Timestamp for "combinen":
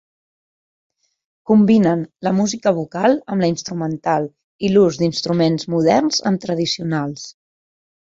1.49-1.99